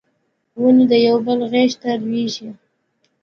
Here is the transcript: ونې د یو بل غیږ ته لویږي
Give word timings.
ونې 0.61 0.85
د 0.91 0.93
یو 1.07 1.17
بل 1.25 1.39
غیږ 1.51 1.71
ته 1.81 1.89
لویږي 2.01 2.49